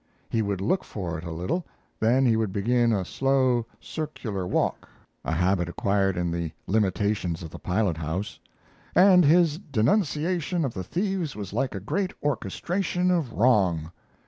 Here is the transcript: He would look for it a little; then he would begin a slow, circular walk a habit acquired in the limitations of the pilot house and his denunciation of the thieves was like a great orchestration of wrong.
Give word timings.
He 0.31 0.41
would 0.41 0.61
look 0.61 0.83
for 0.83 1.19
it 1.19 1.23
a 1.23 1.29
little; 1.29 1.63
then 1.99 2.25
he 2.25 2.35
would 2.35 2.51
begin 2.51 2.91
a 2.91 3.05
slow, 3.05 3.67
circular 3.79 4.47
walk 4.47 4.89
a 5.23 5.31
habit 5.31 5.69
acquired 5.69 6.17
in 6.17 6.31
the 6.31 6.53
limitations 6.65 7.43
of 7.43 7.51
the 7.51 7.59
pilot 7.59 7.97
house 7.97 8.39
and 8.95 9.23
his 9.23 9.59
denunciation 9.59 10.65
of 10.65 10.73
the 10.73 10.83
thieves 10.83 11.35
was 11.35 11.53
like 11.53 11.75
a 11.75 11.79
great 11.79 12.13
orchestration 12.23 13.11
of 13.11 13.31
wrong. 13.31 13.91